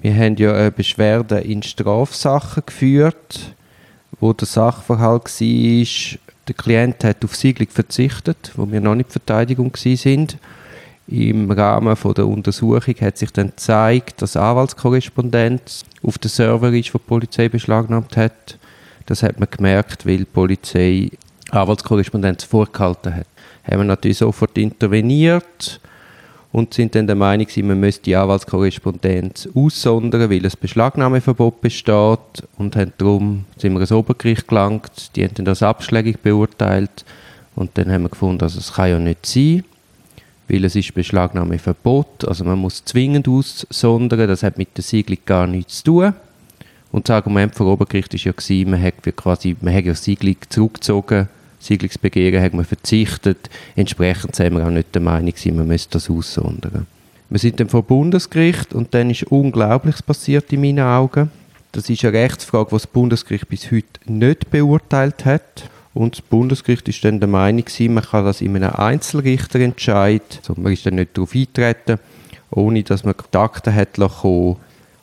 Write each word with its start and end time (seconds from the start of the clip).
Wir 0.00 0.14
haben 0.14 0.36
ja 0.36 0.54
eine 0.54 0.70
Beschwerde 0.70 1.38
in 1.40 1.62
Strafsachen 1.62 2.62
geführt, 2.64 3.54
wo 4.20 4.32
der 4.32 4.46
Sachverhalt 4.46 5.24
war, 5.24 6.18
der 6.46 6.54
Klient 6.54 7.02
hat 7.02 7.24
auf 7.24 7.34
Siegelung 7.34 7.70
verzichtet, 7.70 8.52
wo 8.54 8.70
wir 8.70 8.80
noch 8.80 8.94
nicht 8.94 9.10
Verteidigung 9.10 9.74
sind. 9.76 10.38
Im 11.08 11.50
Rahmen 11.50 11.96
von 11.96 12.14
der 12.14 12.28
Untersuchung 12.28 12.94
hat 13.00 13.18
sich 13.18 13.32
dann 13.32 13.48
gezeigt, 13.48 14.22
dass 14.22 14.36
Anwaltskorrespondenz 14.36 15.84
auf 16.02 16.18
den 16.18 16.28
Server 16.28 16.72
ist, 16.72 16.92
den 16.92 17.00
die 17.00 17.08
Polizei 17.08 17.48
beschlagnahmt 17.48 18.16
hat. 18.16 18.58
Das 19.06 19.22
hat 19.22 19.40
man 19.40 19.48
gemerkt, 19.50 20.06
weil 20.06 20.18
die 20.18 20.24
Polizei 20.26 21.10
Anwaltskorrespondenz 21.50 22.44
vorgehalten 22.44 23.16
hat. 23.16 23.26
Haben 23.64 23.80
wir 23.80 23.84
natürlich 23.84 24.18
sofort 24.18 24.56
interveniert 24.58 25.80
und 26.52 26.72
sind 26.72 26.94
dann 26.94 27.06
der 27.06 27.16
Meinung, 27.16 27.46
man 27.62 27.80
müsste 27.80 28.02
die 28.04 28.16
Anwaltskorrespondenz 28.16 29.48
aussondern, 29.54 30.30
weil 30.30 30.44
ein 30.44 30.52
Beschlagnahmeverbot 30.60 31.60
besteht 31.60 32.18
und 32.56 32.74
haben 32.76 32.92
darum 32.96 33.44
sind 33.56 33.74
wir 33.74 33.80
ins 33.80 33.92
Obergericht 33.92 34.48
gelangt, 34.48 35.14
die 35.14 35.24
haben 35.24 35.34
dann 35.34 35.44
das 35.44 35.62
abschlägig 35.62 36.20
beurteilt 36.20 37.04
und 37.54 37.70
dann 37.74 37.92
haben 37.92 38.02
wir 38.02 38.08
gefunden, 38.08 38.42
also 38.42 38.58
es 38.58 38.72
kann 38.72 38.90
ja 38.90 38.98
nicht 38.98 39.26
sein, 39.26 39.64
weil 40.48 40.64
es 40.64 40.74
ist 40.74 40.94
Beschlagnahmeverbot, 40.94 42.26
also 42.26 42.44
man 42.44 42.58
muss 42.58 42.84
zwingend 42.84 43.28
aussondern, 43.28 44.26
das 44.26 44.42
hat 44.42 44.56
mit 44.56 44.76
der 44.76 44.84
Siegelung 44.84 45.20
gar 45.26 45.46
nichts 45.46 45.78
zu 45.78 45.84
tun. 45.84 46.14
Und 46.90 47.06
das 47.06 47.16
Argument 47.16 47.54
vom 47.54 47.66
Obergericht 47.66 48.14
war 48.14 48.34
ja, 48.48 48.66
man 48.66 48.82
hat 48.82 48.94
quasi, 49.14 49.54
man 49.60 49.74
hat 49.74 49.84
ja 49.84 49.94
Siegelung 49.94 50.36
zurückgezogen 50.48 51.28
Siedlungsbegehren 51.60 52.42
hat 52.42 52.54
man 52.54 52.64
verzichtet. 52.64 53.50
Entsprechend 53.76 54.36
sind 54.36 54.54
wir 54.54 54.64
auch 54.64 54.70
nicht 54.70 54.94
der 54.94 55.02
Meinung, 55.02 55.34
man 55.52 55.66
müsste 55.66 55.92
das 55.92 56.10
aussondern. 56.10 56.86
Wir 57.30 57.38
sind 57.38 57.60
dann 57.60 57.68
vor 57.68 57.82
Bundesgericht 57.82 58.72
und 58.74 58.94
dann 58.94 59.10
ist 59.10 59.24
Unglaubliches 59.24 60.02
passiert 60.02 60.52
in 60.52 60.62
meinen 60.62 60.80
Augen. 60.80 61.30
Das 61.72 61.90
ist 61.90 62.04
eine 62.04 62.14
Rechtsfrage, 62.14 62.70
die 62.70 62.76
das 62.76 62.86
Bundesgericht 62.86 63.48
bis 63.48 63.70
heute 63.70 63.84
nicht 64.06 64.50
beurteilt 64.50 65.26
hat. 65.26 65.68
Und 65.92 66.14
das 66.14 66.22
Bundesgericht 66.22 66.88
ist 66.88 67.04
dann 67.04 67.20
der 67.20 67.28
Meinung, 67.28 67.64
man 67.88 68.04
kann 68.04 68.24
das 68.24 68.40
in 68.40 68.56
einem 68.56 68.70
Einzelrichter 68.70 69.60
entscheiden. 69.60 70.22
Also 70.38 70.54
man 70.56 70.72
ist 70.72 70.86
dann 70.86 70.94
nicht 70.94 71.16
darauf 71.16 71.34
eintreten, 71.34 71.98
ohne 72.50 72.82
dass 72.82 73.04
man 73.04 73.16
Kontakte 73.16 73.74
hat 73.74 73.96
kommen 73.96 74.56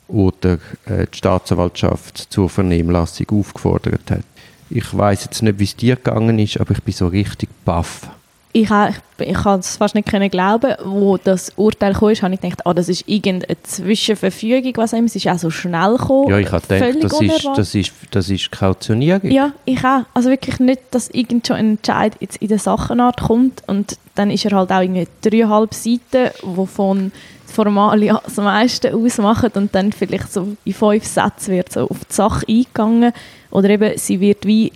oder 0.08 0.54
äh, 0.86 1.06
die 1.12 1.18
Staatsanwaltschaft 1.18 2.18
zur 2.30 2.48
Vernehmlassung 2.48 3.26
aufgefordert 3.30 4.10
hat. 4.10 4.24
Ich 4.70 4.96
weiß 4.96 5.24
jetzt 5.24 5.42
nicht, 5.42 5.58
wie 5.58 5.64
es 5.64 5.76
dir 5.76 5.96
gegangen 5.96 6.38
ist, 6.38 6.60
aber 6.60 6.72
ich 6.72 6.82
bin 6.82 6.94
so 6.94 7.06
richtig 7.06 7.48
baff. 7.64 8.08
Ich, 8.52 8.70
ich, 8.70 8.96
ich 9.18 9.34
kann 9.34 9.60
es 9.60 9.76
fast 9.76 9.94
nicht 9.94 10.08
können 10.08 10.30
glauben, 10.30 10.74
wo 10.82 11.18
das 11.18 11.52
Urteil 11.56 11.92
kam, 11.92 12.08
habe 12.08 12.34
ich 12.34 12.40
gedacht, 12.40 12.64
ah, 12.64 12.72
das 12.72 12.88
ist 12.88 13.06
irgendeine 13.06 13.62
Zwischenverfügung, 13.62 14.72
was 14.76 14.94
immer. 14.94 15.04
Es 15.04 15.14
ist 15.14 15.28
auch 15.28 15.38
so 15.38 15.50
schnell 15.50 15.98
gekommen. 15.98 16.30
Ja, 16.30 16.38
ich 16.38 16.50
habe 16.50 16.66
gedacht, 16.66 17.04
das 17.04 17.20
ist, 17.20 17.48
das, 17.54 17.74
ist, 17.74 17.92
das 18.12 18.30
ist 18.30 18.50
Kautionierung. 18.50 19.30
Ja, 19.30 19.52
ich 19.66 19.84
auch. 19.84 20.04
Also 20.14 20.30
wirklich 20.30 20.58
nicht, 20.58 20.80
dass 20.92 21.10
irgend 21.10 21.46
schon 21.46 21.56
ein 21.56 21.70
Entscheid 21.72 22.14
jetzt 22.20 22.38
in 22.38 22.48
der 22.48 22.58
Sachenart 22.58 23.20
kommt 23.20 23.62
und 23.66 23.98
dann 24.14 24.30
ist 24.30 24.46
er 24.46 24.56
halt 24.56 24.72
auch 24.72 24.80
irgendwie 24.80 25.06
dreieinhalb 25.20 25.74
Seiten, 25.74 26.30
wovon 26.42 27.12
Formalia 27.44 28.22
das 28.24 28.36
meiste 28.36 28.94
ausmachen 28.94 29.50
und 29.54 29.74
dann 29.74 29.92
vielleicht 29.92 30.32
so 30.32 30.56
in 30.64 30.72
fünf 30.72 31.04
Sätzen 31.04 31.54
wird 31.54 31.72
so 31.72 31.88
auf 31.88 32.04
die 32.10 32.14
Sache 32.14 32.46
eingegangen 32.48 33.12
oder 33.56 33.70
eben 33.70 33.96
sie 33.96 34.20
wird 34.20 34.44
wie 34.44 34.70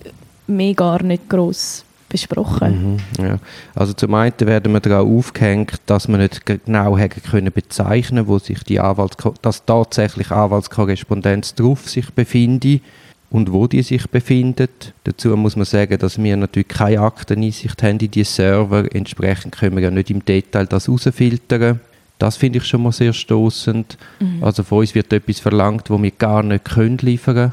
mehr 0.46 0.72
gar 0.72 1.02
nicht 1.02 1.28
gross 1.28 1.84
besprochen. 2.08 2.96
Mhm, 3.18 3.24
ja. 3.24 3.38
Also 3.74 3.92
zum 3.92 4.14
einen 4.14 4.32
werden 4.40 4.72
wir 4.72 4.80
darauf 4.80 5.06
aufgehängt, 5.06 5.74
dass 5.84 6.08
man 6.08 6.20
nicht 6.20 6.46
genau 6.46 6.96
hätte 6.96 7.20
können 7.20 7.52
bezeichnen, 7.52 8.26
wo 8.26 8.38
sich 8.38 8.64
die 8.64 8.80
Anwalts 8.80 9.18
dass 9.42 9.66
tatsächlich 9.66 10.30
Anwaltskorrespondenz 10.30 11.54
drauf 11.54 11.90
sich 11.90 12.10
befindet 12.10 12.80
und 13.28 13.52
wo 13.52 13.66
die 13.66 13.82
sich 13.82 14.08
befindet. 14.08 14.94
Dazu 15.04 15.36
muss 15.36 15.56
man 15.56 15.66
sagen, 15.66 15.98
dass 15.98 16.20
wir 16.20 16.36
natürlich 16.38 16.68
keine 16.68 17.00
Akteneinsicht 17.00 17.82
haben 17.82 17.98
in 17.98 18.10
die 18.10 18.24
Server. 18.24 18.86
Entsprechend 18.94 19.56
können 19.58 19.76
wir 19.76 19.82
ja 19.82 19.90
nicht 19.90 20.10
im 20.10 20.24
Detail 20.24 20.64
das 20.64 20.86
herausfiltern. 20.86 21.80
Das 22.18 22.38
finde 22.38 22.58
ich 22.58 22.64
schon 22.64 22.82
mal 22.82 22.92
sehr 22.92 23.12
stoßend. 23.12 23.98
Mhm. 24.20 24.42
Also 24.42 24.62
von 24.62 24.78
uns 24.78 24.94
wird 24.94 25.12
etwas 25.12 25.38
verlangt, 25.38 25.90
wo 25.90 26.02
wir 26.02 26.10
gar 26.12 26.42
nicht 26.42 26.64
können 26.64 26.96
liefern 26.96 27.34
können. 27.34 27.52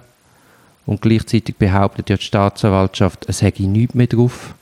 Und 0.88 1.02
gleichzeitig 1.02 1.58
behauptet 1.58 2.09
ja 2.09 2.16
die 2.16 2.24
Staatsanwaltschaft, 2.24 3.25
es 3.28 3.44
hätte 3.44 3.64
nichts 3.64 3.94
mehr 3.94 4.08
drauf, 4.08 4.56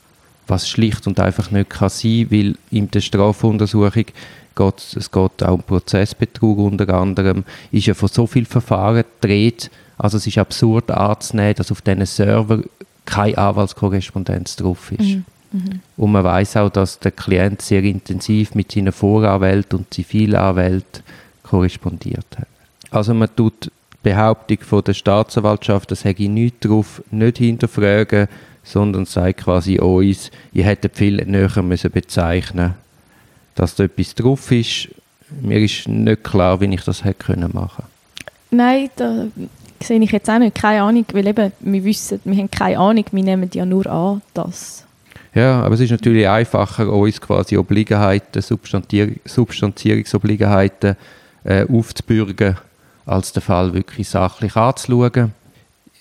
was 0.48 0.68
schlicht 0.68 1.06
und 1.06 1.18
einfach 1.20 1.50
nicht 1.52 1.70
kann 1.70 1.88
sein, 1.88 2.26
weil 2.30 2.56
in 2.70 2.90
der 2.90 3.00
Strafuntersuchung 3.00 3.92
geht 3.92 4.96
es 4.96 5.10
geht 5.10 5.42
auch 5.42 5.54
um 5.54 5.62
Prozessbetrug 5.62 6.58
unter 6.58 6.92
anderem, 6.92 7.44
ist 7.70 7.86
ja 7.86 7.94
von 7.94 8.08
so 8.08 8.26
vielen 8.26 8.46
Verfahren 8.46 9.04
gedreht, 9.20 9.70
also 9.98 10.16
es 10.16 10.26
ist 10.26 10.38
absurd 10.38 10.90
anzunehmen, 10.90 11.54
dass 11.54 11.70
auf 11.70 11.80
diesen 11.80 12.06
Server 12.06 12.60
keine 13.04 13.38
Anwaltskorrespondenz 13.38 14.56
drauf 14.56 14.92
ist. 14.92 15.00
Mhm. 15.00 15.24
Mhm. 15.52 15.80
Und 15.96 16.12
man 16.12 16.24
weiß 16.24 16.56
auch, 16.56 16.70
dass 16.70 16.98
der 16.98 17.12
Klient 17.12 17.62
sehr 17.62 17.84
intensiv 17.84 18.54
mit 18.54 18.72
seinen 18.72 18.92
Voranwälten 18.92 19.78
und 19.78 19.94
Zivilanwälten 19.94 21.02
korrespondiert 21.44 22.26
hat. 22.36 22.48
Also 22.90 23.14
man 23.14 23.28
tut 23.34 23.70
Behauptung 24.10 24.58
von 24.60 24.84
der 24.84 24.94
Staatsanwaltschaft, 24.94 25.90
das 25.90 26.04
hätte 26.04 26.22
ich 26.22 26.28
nichts 26.28 26.60
drauf, 26.60 27.02
nicht 27.10 27.38
hinterfragen, 27.38 28.28
sondern 28.62 29.04
sagt 29.04 29.38
quasi 29.40 29.80
uns, 29.80 30.30
ihr 30.52 30.64
hättet 30.64 30.96
viel 30.96 31.16
näher 31.24 31.62
müssen 31.62 31.90
bezeichnen 31.90 32.74
dass 33.56 33.74
da 33.74 33.84
etwas 33.84 34.14
drauf 34.14 34.52
ist. 34.52 34.88
Mir 35.40 35.58
ist 35.58 35.88
nicht 35.88 36.22
klar, 36.22 36.60
wie 36.60 36.72
ich 36.72 36.84
das 36.84 37.02
hätte 37.02 37.24
können 37.24 37.50
machen 37.52 37.84
Nein, 38.50 38.90
da 38.94 39.26
sehe 39.82 40.00
ich 40.00 40.12
jetzt 40.12 40.30
auch 40.30 40.38
nicht. 40.38 40.54
Keine 40.54 40.82
Ahnung, 40.82 41.04
weil 41.12 41.26
eben, 41.26 41.52
wir 41.58 41.84
wissen, 41.84 42.20
wir 42.24 42.36
haben 42.36 42.50
keine 42.50 42.78
Ahnung, 42.78 43.04
wir 43.10 43.24
nehmen 43.24 43.50
ja 43.52 43.66
nur 43.66 43.86
an, 43.86 44.22
dass 44.34 44.84
ja, 45.34 45.60
aber 45.60 45.74
es 45.74 45.80
ist 45.80 45.90
natürlich 45.90 46.26
einfacher, 46.26 46.90
uns 46.90 47.20
quasi 47.20 47.58
Obliegenheiten, 47.58 48.40
Substanzier 48.40 49.16
Substanzierungsobliegenheiten 49.24 50.96
äh, 51.44 51.66
aufzubürgen, 51.68 52.56
als 53.06 53.32
den 53.32 53.42
Fall 53.42 53.72
wirklich 53.72 54.08
sachlich 54.08 54.56
anzuschauen. 54.56 55.32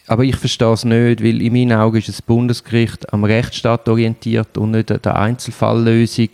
Aber 0.07 0.23
ich 0.23 0.35
verstehe 0.35 0.73
es 0.73 0.85
nicht, 0.85 1.23
weil 1.23 1.41
in 1.41 1.53
meinen 1.53 1.79
Augen 1.79 1.97
ist 1.97 2.09
das 2.09 2.21
Bundesgericht 2.21 3.11
am 3.11 3.23
Rechtsstaat 3.23 3.88
orientiert 3.89 4.57
und 4.57 4.71
nicht 4.71 4.91
an 4.91 5.01
der 5.03 5.15
Einzelfalllösung. 5.15 6.29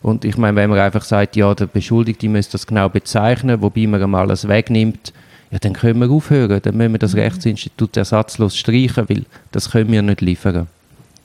Und 0.00 0.24
ich 0.24 0.36
meine, 0.36 0.56
wenn 0.56 0.70
man 0.70 0.80
einfach 0.80 1.04
sagt, 1.04 1.36
ja, 1.36 1.54
der 1.54 1.66
Beschuldigte 1.66 2.28
müsste 2.28 2.52
das 2.52 2.66
genau 2.66 2.88
bezeichnen, 2.88 3.62
wobei 3.62 3.86
man 3.86 4.02
einmal 4.02 4.22
alles 4.22 4.48
wegnimmt, 4.48 5.12
ja, 5.52 5.58
dann 5.58 5.74
können 5.74 6.00
wir 6.00 6.10
aufhören. 6.10 6.60
Dann 6.62 6.76
müssen 6.76 6.92
wir 6.92 6.98
das 6.98 7.12
mhm. 7.12 7.20
Rechtsinstitut 7.20 7.96
ersatzlos 7.96 8.56
streichen, 8.56 9.08
weil 9.08 9.24
das 9.52 9.70
können 9.70 9.92
wir 9.92 10.02
nicht 10.02 10.20
liefern. 10.20 10.66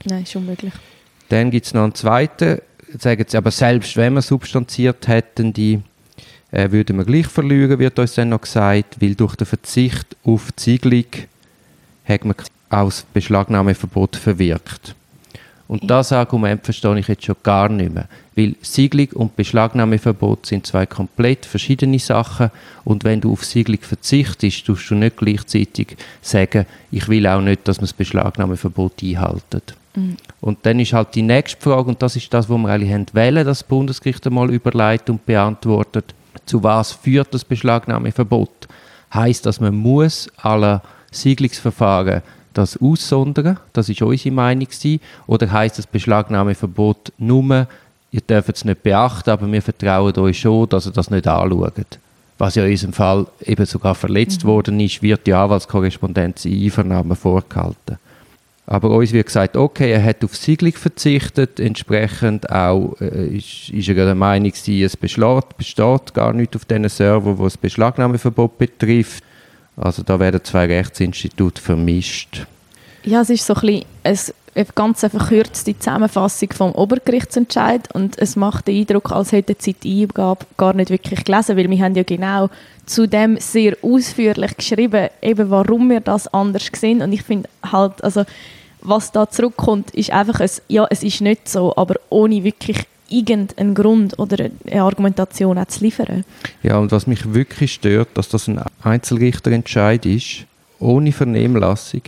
Nein, 0.06 0.24
ist 0.24 0.36
unmöglich. 0.36 0.74
Dann 1.30 1.50
gibt 1.50 1.66
es 1.66 1.74
noch 1.74 1.84
einen 1.84 1.96
zweiten, 1.96 2.59
sagen 3.00 3.25
sie, 3.28 3.38
aber 3.38 3.52
selbst 3.52 3.97
wenn 3.97 4.13
wir 4.13 4.22
substanziert 4.22 5.07
hätten, 5.07 5.53
die 5.53 5.81
äh, 6.57 6.72
würden 6.72 6.97
wir 6.97 7.06
gleich 7.06 7.28
verlieren, 7.28 7.78
wird 7.78 8.00
uns 8.00 8.16
dann 8.16 8.29
noch 8.29 8.41
gesagt, 8.41 9.00
weil 9.00 9.13
durch 9.13 9.35
den 9.35 9.45
Verzicht 9.45 10.16
auf 10.23 10.51
die 10.53 10.63
Siegelung 10.63 11.06
hat 12.03 12.25
man 12.25 12.35
auch 12.69 12.85
das 12.85 13.06
Beschlagnahmeverbot 13.13 14.16
verwirkt. 14.16 14.95
Und 15.68 15.88
das 15.90 16.12
Argument 16.12 16.63
verstehe 16.63 16.97
ich 16.97 17.07
jetzt 17.09 17.25
schon 17.25 17.35
gar 17.44 17.69
nicht 17.69 17.94
mehr. 17.94 18.07
Weil 18.35 18.56
Siegelung 18.62 19.09
und 19.13 19.35
Beschlagnahmeverbot 19.35 20.47
sind 20.47 20.66
zwei 20.66 20.88
komplett 20.88 21.45
verschiedene 21.45 22.00
Sachen. 22.00 22.50
Und 22.85 23.03
wenn 23.03 23.22
du 23.22 23.34
auf 23.34 23.45
Siegelung 23.45 23.81
verzichtest, 23.81 24.66
tust 24.66 24.89
du 24.89 24.95
nicht 24.95 25.18
gleichzeitig 25.18 25.95
sagen, 26.22 26.66
ich 26.89 27.07
will 27.07 27.28
auch 27.28 27.41
nicht, 27.41 27.68
dass 27.68 27.78
man 27.78 27.84
das 27.85 27.94
Beschlagnahmeverbot 27.94 29.03
einhaltet. 29.03 29.75
Mhm. 29.94 30.18
Und 30.41 30.59
dann 30.66 30.79
ist 30.79 30.94
halt 30.94 31.13
die 31.13 31.22
nächste 31.22 31.62
Frage, 31.62 31.89
und 31.89 32.01
das 32.01 32.16
ist 32.16 32.34
das, 32.34 32.50
was 32.50 32.57
wir 32.57 32.69
eigentlich 32.69 32.94
haben 32.94 33.06
wollen, 33.13 33.45
dass 33.45 33.59
das 33.59 33.63
Bundesgericht 33.63 34.25
einmal 34.25 34.50
überleitet 34.50 35.09
und 35.12 35.25
beantwortet, 35.25 36.16
zu 36.47 36.63
was 36.63 36.91
führt 36.91 37.34
das 37.34 37.46
Beschlagnahmeverbot? 37.46 38.68
Heißt, 39.13 39.45
dass 39.45 39.60
man 39.60 39.75
muss 39.75 40.30
alle 40.38 40.81
Siedlungsverfahren 41.12 42.22
das 42.54 42.77
aussondern, 42.81 43.60
das 43.74 43.89
ist 43.89 44.01
unsere 44.01 44.33
Meinung 44.33 44.66
gewesen, 44.66 45.00
oder 45.27 45.51
heißt 45.51 45.77
das 45.77 45.86
Beschlagnahmeverbot 45.86 47.13
nur, 47.18 47.68
ihr 48.12 48.22
dürft 48.22 48.50
es 48.50 48.66
nicht 48.66 48.83
beachten, 48.83 49.30
aber 49.30 49.51
wir 49.51 49.62
vertrauen 49.62 50.18
euch 50.18 50.39
schon, 50.39 50.68
dass 50.69 50.88
ihr 50.88 50.92
das 50.92 51.12
nicht 51.12 51.27
anschaut. 51.27 52.00
Was 52.39 52.56
ja 52.56 52.66
in 52.66 52.72
unserem 52.72 52.94
Fall 52.94 53.27
eben 53.44 53.66
sogar 53.66 53.95
verletzt 53.95 54.44
mhm. 54.44 54.48
worden 54.48 54.80
ist, 54.80 55.01
wird 55.01 55.25
die 55.25 55.33
Anwaltskorrespondenz 55.33 56.45
in 56.45 56.63
Einvernahmen 56.63 57.16
vorgehalten. 57.16 57.98
Aber 58.69 58.90
uns 58.90 59.14
wird 59.14 59.28
gesagt, 59.28 59.56
okay, 59.56 59.92
er 59.92 60.04
hat 60.04 60.25
auf 60.25 60.36
Siegelung 60.36 60.74
verzichtet, 60.74 61.58
entsprechend 61.58 62.52
auch 62.52 62.98
äh, 63.00 63.38
ist, 63.38 63.69
ist 63.69 63.88
er 63.88 63.96
der 63.96 64.14
Meinung, 64.14 64.52
es 64.52 64.98
beschlägt, 64.98 65.58
besteht 65.58 66.14
gar 66.14 66.34
nicht 66.34 66.54
auf 66.54 66.66
diesen 66.66 66.90
Server, 66.90 67.38
wo 67.38 67.46
das 67.46 67.56
Beschlagnahmeverbot 67.56 68.58
betrifft. 68.58 69.24
Also 69.78 70.04
da 70.04 70.19
werden 70.19 70.44
zwei 70.44 70.66
Rechtsinstitute 70.66 71.62
vermischt. 71.62 72.46
Ja, 73.04 73.22
es 73.22 73.30
ist 73.30 73.46
so 73.46 73.54
ein 73.56 73.62
bisschen 73.62 73.86
ein, 74.04 74.18
eine 74.56 74.66
ganz 74.76 75.00
verkürzte 75.02 75.78
Zusammenfassung 75.78 76.50
vom 76.54 76.72
Obergerichtsentscheid 76.74 77.94
und 77.94 78.18
es 78.18 78.36
macht 78.36 78.68
den 78.68 78.82
Eindruck, 78.82 79.12
als 79.12 79.32
hätte 79.32 79.56
sie 79.60 79.74
die 79.74 80.04
Eingabe 80.04 80.46
gar 80.58 80.74
nicht 80.74 80.90
wirklich 80.90 81.24
gelesen, 81.24 81.58
weil 81.58 81.70
wir 81.70 81.84
haben 81.84 81.96
ja 81.96 82.04
genau 82.04 82.50
zu 82.86 83.08
dem 83.08 83.38
sehr 83.38 83.78
ausführlich 83.82 84.58
geschrieben, 84.58 85.10
eben 85.22 85.50
warum 85.50 85.90
wir 85.90 86.00
das 86.00 86.28
anders 86.34 86.70
sehen 86.74 87.02
und 87.02 87.14
ich 87.14 87.24
finde 87.24 87.50
halt, 87.72 88.04
also 88.04 88.26
was 88.82 89.12
da 89.12 89.30
zurückkommt, 89.30 89.92
ist 89.92 90.12
einfach 90.12 90.40
ein, 90.40 90.50
ja, 90.68 90.88
es 90.90 91.04
ist 91.04 91.22
nicht 91.22 91.50
so, 91.50 91.76
aber 91.76 91.96
ohne 92.10 92.44
wirklich 92.44 92.80
irgendeinen 93.10 93.74
Grund 93.74 94.20
oder 94.20 94.50
eine 94.70 94.82
Argumentation 94.82 95.58
auch 95.58 95.68
zu 95.68 95.84
liefern. 95.84 96.26
Ja, 96.64 96.78
und 96.78 96.92
was 96.92 97.08
mich 97.08 97.34
wirklich 97.34 97.74
stört, 97.74 98.10
dass 98.16 98.30
das 98.30 98.48
ein 98.48 98.62
Einzelrichterentscheid 98.84 100.06
ist, 100.06 100.46
ohne 100.80 101.12
Vernehmlassung. 101.12 102.02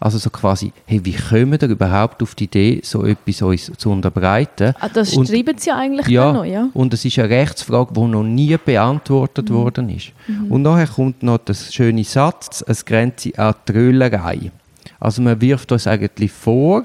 Also 0.00 0.18
so 0.18 0.30
quasi, 0.30 0.72
hey, 0.86 1.00
wie 1.04 1.12
kommen 1.14 1.60
wir 1.60 1.68
überhaupt 1.68 2.22
auf 2.22 2.36
die 2.36 2.44
Idee, 2.44 2.80
so 2.84 3.04
etwas 3.04 3.42
uns 3.42 3.72
zu 3.76 3.90
unterbreiten? 3.90 4.72
Ah, 4.78 4.88
das 4.88 5.14
Und- 5.16 5.28
schreiben 5.28 5.58
sie 5.58 5.70
ja 5.70 5.76
eigentlich 5.76 6.06
Ja, 6.06 6.32
noch, 6.32 6.44
ja? 6.44 6.68
und 6.72 6.94
es 6.94 7.04
ist 7.04 7.18
eine 7.18 7.30
Rechtsfrage, 7.30 7.92
die 7.94 8.00
noch 8.00 8.22
nie 8.22 8.56
beantwortet 8.64 9.50
worden 9.50 9.88
ist. 9.90 10.12
Und 10.48 10.62
nachher 10.62 10.86
kommt 10.86 11.22
noch 11.24 11.38
der 11.38 11.54
schöne 11.54 12.04
Satz, 12.04 12.62
es 12.66 12.84
grenze 12.84 13.36
an 13.38 13.54
Tröllerei. 13.66 14.52
Also 15.00 15.20
man 15.22 15.40
wirft 15.40 15.72
uns 15.72 15.86
eigentlich 15.88 16.30
vor, 16.30 16.84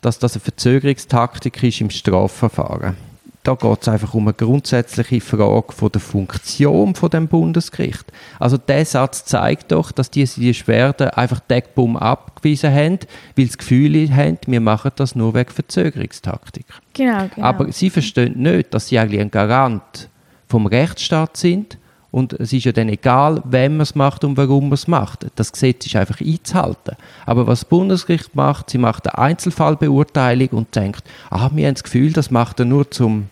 dass 0.00 0.18
das 0.20 0.34
eine 0.34 0.40
Verzögerungstaktik 0.42 1.60
ist 1.62 1.80
im 1.80 1.90
Strafverfahren. 1.90 2.94
Da 3.44 3.54
geht 3.54 3.82
es 3.82 3.88
einfach 3.88 4.14
um 4.14 4.26
eine 4.26 4.32
grundsätzliche 4.32 5.20
Frage 5.20 5.70
von 5.70 5.92
der 5.92 6.00
Funktion 6.00 6.94
von 6.94 7.10
dem 7.10 7.28
Bundesgericht. 7.28 8.10
Also 8.40 8.56
der 8.56 8.86
Satz 8.86 9.26
zeigt 9.26 9.70
doch, 9.70 9.92
dass 9.92 10.10
diese 10.10 10.40
die 10.40 10.48
Beschwerden 10.48 11.10
einfach 11.10 11.40
Deckbumm 11.40 11.98
abgewiesen 11.98 12.72
haben, 12.72 13.00
weil 13.36 13.44
sie 13.44 13.46
das 13.48 13.58
Gefühl 13.58 14.16
haben, 14.16 14.38
wir 14.46 14.60
machen 14.60 14.92
das 14.96 15.14
nur 15.14 15.34
wegen 15.34 15.50
Verzögerungstaktik. 15.50 16.64
Genau, 16.94 17.28
genau. 17.34 17.46
Aber 17.46 17.70
sie 17.70 17.90
verstehen 17.90 18.40
nicht, 18.40 18.72
dass 18.72 18.88
sie 18.88 18.98
eigentlich 18.98 19.20
ein 19.20 19.30
Garant 19.30 20.08
vom 20.48 20.66
Rechtsstaat 20.66 21.36
sind. 21.36 21.76
Und 22.10 22.32
es 22.32 22.52
ist 22.52 22.64
ja 22.64 22.72
dann 22.72 22.88
egal, 22.88 23.42
wem 23.44 23.72
man 23.72 23.82
es 23.82 23.94
macht 23.94 24.24
und 24.24 24.38
warum 24.38 24.66
man 24.66 24.74
es 24.74 24.88
macht. 24.88 25.26
Das 25.34 25.52
Gesetz 25.52 25.84
ist 25.84 25.96
einfach 25.96 26.20
einzuhalten. 26.20 26.96
Aber 27.26 27.46
was 27.46 27.60
das 27.60 27.68
Bundesgericht 27.68 28.34
macht, 28.36 28.70
sie 28.70 28.78
macht 28.78 29.06
eine 29.06 29.18
Einzelfallbeurteilung 29.18 30.48
und 30.50 30.74
denkt, 30.74 31.02
ah, 31.28 31.50
wir 31.52 31.66
haben 31.66 31.74
das 31.74 31.82
Gefühl, 31.82 32.12
das 32.12 32.30
macht 32.30 32.60
er 32.60 32.66
nur 32.66 32.90
zum 32.90 33.28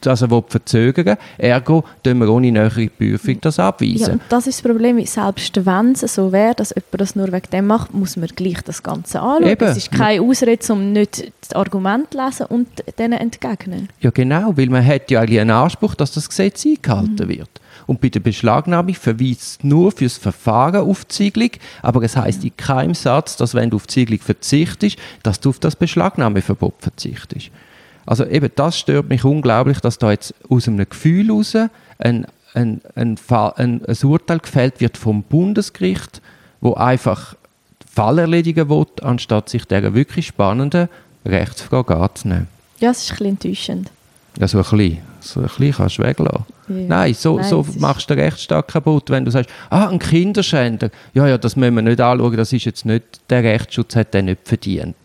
dass 0.00 0.22
er 0.22 0.30
will 0.30 0.44
verzögern 0.46 1.16
Ergo 1.38 1.84
tun 2.02 2.18
wir 2.18 2.28
ohne 2.28 2.52
nähere 2.52 2.88
Prüfung 2.88 3.40
das 3.40 3.56
ja, 3.56 3.68
abweisen. 3.68 4.14
und 4.14 4.22
das 4.28 4.46
ist 4.46 4.64
das 4.64 4.70
Problem, 4.70 5.04
selbst 5.04 5.64
wenn 5.64 5.92
es 5.92 6.14
so 6.14 6.32
wäre, 6.32 6.54
dass 6.54 6.70
jemand 6.70 7.00
das 7.00 7.16
nur 7.16 7.32
wegen 7.32 7.50
dem 7.52 7.66
macht, 7.66 7.94
muss 7.94 8.16
man 8.16 8.28
gleich 8.28 8.62
das 8.62 8.82
Ganze 8.82 9.20
anschauen. 9.20 9.50
Eben. 9.50 9.68
Es 9.68 9.76
ist 9.76 9.92
keine 9.92 10.22
Ausrede, 10.22 10.72
um 10.72 10.92
nicht 10.92 11.32
das 11.40 11.52
Argument 11.52 12.12
zu 12.12 12.18
lesen 12.18 12.46
und 12.46 12.68
denen 12.98 13.18
entgegnen. 13.18 13.88
Ja, 14.00 14.10
genau, 14.10 14.56
weil 14.56 14.68
man 14.68 14.84
hat 14.84 15.10
ja 15.10 15.20
eigentlich 15.20 15.40
einen 15.40 15.50
Anspruch, 15.50 15.94
dass 15.94 16.12
das 16.12 16.28
Gesetz 16.28 16.64
eingehalten 16.64 17.28
wird. 17.28 17.50
Und 17.86 18.00
bei 18.00 18.08
der 18.08 18.20
Beschlagnahmung 18.20 18.94
verweist 18.94 19.62
nur 19.62 19.92
fürs 19.92 20.16
Verfahren 20.16 20.88
auf 20.88 21.04
die 21.04 21.08
Ziegelung, 21.08 21.50
aber 21.82 22.02
es 22.02 22.16
heißt 22.16 22.44
in 22.44 22.56
keinem 22.56 22.94
Satz, 22.94 23.36
dass 23.36 23.54
wenn 23.54 23.70
du 23.70 23.76
auf 23.76 23.86
die 23.86 23.94
Ziegelung 23.94 24.20
verzichtest, 24.20 24.96
dass 25.22 25.40
du 25.40 25.50
auf 25.50 25.58
das 25.58 25.76
Beschlagnahmeverbot 25.76 26.74
verzichtest. 26.80 27.50
Also 28.06 28.24
eben, 28.24 28.50
das 28.54 28.78
stört 28.78 29.08
mich 29.08 29.24
unglaublich, 29.24 29.80
dass 29.80 29.98
da 29.98 30.12
jetzt 30.12 30.34
aus 30.48 30.68
einem 30.68 30.88
Gefühl 30.88 31.26
heraus 31.26 31.56
ein, 31.98 32.26
ein, 32.54 32.80
ein, 32.94 33.16
Fall, 33.16 33.52
ein, 33.56 33.84
ein 33.84 33.96
Urteil 34.04 34.38
gefällt 34.38 34.80
wird 34.80 34.96
vom 34.96 35.22
Bundesgericht, 35.22 36.22
wo 36.60 36.74
einfach 36.74 37.34
Fall 37.92 38.18
erledigen 38.18 38.68
will, 38.68 38.86
anstatt 39.02 39.48
sich 39.48 39.64
dieser 39.64 39.94
wirklich 39.94 40.28
spannenden 40.28 40.88
Rechtsfrage 41.24 41.96
anzunehmen. 41.96 42.48
Ja, 42.78 42.90
es 42.90 43.02
ist 43.02 43.10
ein 43.10 43.16
bisschen 43.16 43.26
enttäuschend. 43.26 43.90
Ja, 44.38 44.48
so 44.48 44.58
ein 44.58 44.64
bisschen. 44.64 44.98
So 45.20 45.40
ein 45.40 45.46
bisschen 45.46 45.72
kannst 45.72 45.98
du 45.98 46.02
weglassen. 46.02 46.44
Ja. 46.68 46.74
Nein, 46.74 47.14
so, 47.14 47.36
Nein, 47.38 47.48
so 47.48 47.66
machst 47.78 48.08
du 48.08 48.14
den 48.14 48.24
Rechtsstaat 48.24 48.68
kaputt, 48.68 49.10
wenn 49.10 49.24
du 49.24 49.30
sagst, 49.30 49.50
ah, 49.70 49.88
ein 49.88 49.98
Kinderschänder. 49.98 50.90
Ja, 51.14 51.26
ja, 51.26 51.38
das 51.38 51.56
müssen 51.56 51.74
wir 51.74 51.82
nicht 51.82 52.00
anschauen, 52.00 52.36
das 52.36 52.52
ist 52.52 52.64
jetzt 52.64 52.84
nicht, 52.84 53.04
der 53.30 53.42
Rechtsschutz 53.42 53.96
hat 53.96 54.14
den 54.14 54.26
nicht 54.26 54.40
verdient. 54.44 54.96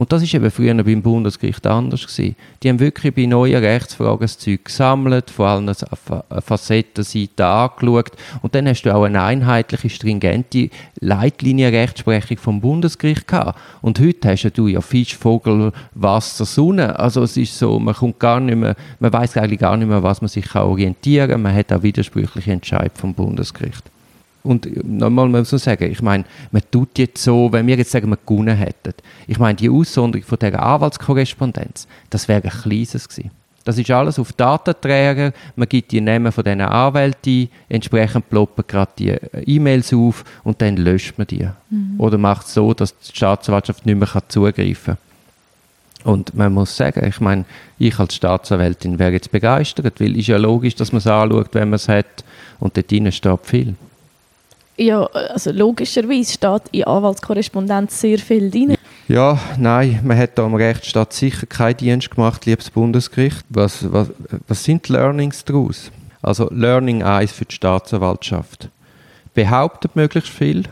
Und 0.00 0.12
das 0.12 0.22
ist 0.22 0.32
eben 0.32 0.50
früher 0.50 0.82
beim 0.82 1.02
Bundesgericht 1.02 1.66
anders 1.66 2.06
gewesen. 2.06 2.34
Die 2.62 2.70
haben 2.70 2.80
wirklich 2.80 3.14
bei 3.14 3.26
neuen 3.26 3.62
Rechtsfragen 3.62 4.22
das 4.22 4.38
Zeug 4.38 4.64
gesammelt, 4.64 5.28
vor 5.28 5.48
allem 5.48 5.64
eine 5.64 5.74
Fa- 5.74 6.24
eine 6.30 6.40
Facettenseite 6.40 7.44
angeschaut. 7.44 8.12
Und 8.40 8.54
dann 8.54 8.66
hast 8.66 8.80
du 8.80 8.94
auch 8.94 9.02
eine 9.02 9.22
einheitliche, 9.22 9.90
stringente 9.90 10.70
Leitlinienrechtsprechung 11.00 12.38
vom 12.38 12.62
Bundesgericht 12.62 13.28
gehabt. 13.28 13.58
Und 13.82 14.00
heute 14.00 14.30
hast 14.30 14.50
du 14.54 14.68
ja 14.68 14.80
Fisch, 14.80 15.14
Vogel, 15.18 15.70
Wasser, 15.94 16.46
Sonne. 16.46 16.98
Also 16.98 17.22
es 17.22 17.36
ist 17.36 17.58
so, 17.58 17.78
man 17.78 17.94
kommt 17.94 18.18
gar 18.18 18.40
nicht 18.40 18.56
mehr, 18.56 18.76
man 19.00 19.12
weiß 19.12 19.36
eigentlich 19.36 19.60
gar 19.60 19.76
nicht 19.76 19.88
mehr, 19.88 20.02
was 20.02 20.22
man 20.22 20.28
sich 20.30 20.54
orientieren 20.54 21.28
kann. 21.28 21.42
Man 21.42 21.54
hat 21.54 21.74
auch 21.74 21.82
widersprüchliche 21.82 22.52
Entscheid 22.52 22.92
vom 22.94 23.12
Bundesgericht. 23.12 23.84
Und 24.42 24.84
nochmal 24.84 25.28
muss 25.28 25.52
man 25.52 25.58
sagen, 25.58 25.90
ich 25.90 26.00
meine, 26.00 26.24
man 26.50 26.62
tut 26.70 26.98
jetzt 26.98 27.22
so, 27.22 27.52
wenn 27.52 27.66
wir 27.66 27.76
jetzt 27.76 27.90
sagen, 27.90 28.08
wir 28.08 28.18
gewonnen 28.24 28.56
hätten. 28.56 28.94
Ich 29.26 29.38
meine, 29.38 29.56
die 29.56 29.68
Aussonderung 29.68 30.24
von 30.26 30.38
dieser 30.38 30.62
Anwaltskorrespondenz, 30.62 31.86
das 32.08 32.26
wäre 32.26 32.42
ein 32.42 32.50
kleines 32.50 33.08
gewesen. 33.08 33.30
Das 33.64 33.76
ist 33.76 33.90
alles 33.90 34.18
auf 34.18 34.32
Datenträger, 34.32 35.32
man 35.54 35.68
gibt 35.68 35.92
die 35.92 36.00
Namen 36.00 36.32
von 36.32 36.42
diesen 36.42 36.62
Anwälten 36.62 37.42
ein, 37.42 37.48
entsprechend 37.68 38.30
ploppen 38.30 38.64
gerade 38.66 38.90
die 38.98 39.10
äh, 39.10 39.42
E-Mails 39.44 39.92
auf 39.92 40.24
und 40.44 40.62
dann 40.62 40.78
löscht 40.78 41.18
man 41.18 41.26
die. 41.26 41.46
Oder 41.98 42.16
macht 42.16 42.46
es 42.46 42.54
so, 42.54 42.72
dass 42.72 42.98
die 42.98 43.14
Staatsanwaltschaft 43.14 43.84
nicht 43.84 43.98
mehr 43.98 44.22
zugreifen 44.28 44.96
kann. 44.96 46.12
Und 46.12 46.34
man 46.34 46.54
muss 46.54 46.74
sagen, 46.74 47.04
ich 47.04 47.20
meine, 47.20 47.44
ich 47.78 47.98
als 47.98 48.14
Staatsanwältin 48.14 48.98
wäre 48.98 49.12
jetzt 49.12 49.30
begeistert, 49.30 50.00
weil 50.00 50.12
es 50.12 50.20
ist 50.20 50.26
ja 50.28 50.38
logisch, 50.38 50.74
dass 50.74 50.92
man 50.92 50.98
es 50.98 51.06
anschaut, 51.06 51.50
wenn 51.52 51.68
man 51.68 51.76
es 51.76 51.88
hat 51.88 52.24
und 52.58 52.76
dort 52.76 52.90
drinnen 52.90 53.12
steht 53.12 53.40
viel. 53.44 53.74
Ja, 54.80 55.04
also 55.04 55.50
logischerweise 55.52 56.32
steht 56.32 56.62
in 56.72 56.84
Anwaltskorrespondenz 56.84 58.00
sehr 58.00 58.18
viel 58.18 58.50
drin. 58.50 58.76
Ja, 59.08 59.38
nein, 59.58 60.00
man 60.02 60.16
hat 60.16 60.38
da 60.38 60.44
am 60.46 60.54
Rechtsstaat 60.54 61.12
sicher 61.12 61.46
keinen 61.46 61.76
Dienst 61.76 62.10
gemacht, 62.10 62.46
liebes 62.46 62.70
Bundesgericht. 62.70 63.44
Was, 63.50 63.92
was, 63.92 64.08
was 64.48 64.64
sind 64.64 64.88
die 64.88 64.94
Learnings 64.94 65.44
daraus? 65.44 65.92
Also 66.22 66.48
Learning 66.50 67.02
1 67.02 67.30
für 67.30 67.44
die 67.44 67.56
Staatsanwaltschaft. 67.56 68.70
Behauptet 69.34 69.96
möglichst 69.96 70.30
viel. 70.30 70.62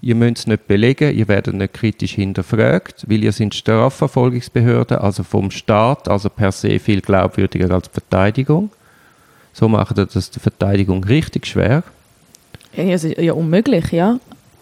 Ihr 0.00 0.16
müsst 0.16 0.38
es 0.38 0.46
nicht 0.48 0.66
belegen, 0.66 1.16
ihr 1.16 1.28
werdet 1.28 1.54
nicht 1.54 1.72
kritisch 1.72 2.14
hinterfragt, 2.14 3.04
weil 3.08 3.22
ihr 3.22 3.32
sind 3.32 3.54
Strafverfolgungsbehörden, 3.54 4.98
also 4.98 5.22
vom 5.22 5.52
Staat, 5.52 6.08
also 6.08 6.30
per 6.30 6.50
se 6.50 6.80
viel 6.80 7.00
glaubwürdiger 7.00 7.70
als 7.72 7.88
die 7.90 8.00
Verteidigung. 8.00 8.70
So 9.52 9.68
macht 9.68 9.98
ihr 9.98 10.06
das 10.06 10.32
der 10.32 10.42
Verteidigung 10.42 11.04
richtig 11.04 11.46
schwer. 11.46 11.84
Ja, 12.76 12.84
also, 12.84 13.08
ja 13.08 13.32
unmöglich, 13.32 13.92
ja. 13.92 14.18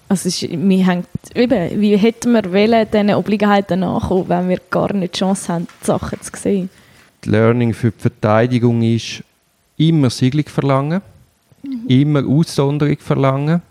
Also 0.08 0.28
ist, 0.28 0.42
wir 0.42 0.86
haben, 0.86 1.04
eben, 1.34 1.80
wie 1.80 1.96
hätten 1.96 2.32
wir 2.32 2.52
wollen, 2.52 2.86
diesen 2.92 3.14
Obliegenheiten 3.14 3.80
nachkommen, 3.80 4.28
wenn 4.28 4.48
wir 4.48 4.60
gar 4.70 4.92
nicht 4.92 5.14
die 5.14 5.18
Chance 5.18 5.52
haben, 5.52 5.66
die 5.82 5.86
Sachen 5.86 6.20
zu 6.20 6.30
sehen. 6.36 6.70
die 7.24 7.30
Learning 7.30 7.72
für 7.74 7.90
die 7.90 8.00
Verteidigung 8.00 8.82
ist, 8.82 9.22
immer 9.76 10.10
Siegelung 10.10 10.46
verlangen, 10.46 11.00
immer 11.88 12.26
Aussonderung 12.26 12.98
verlangen, 12.98 13.62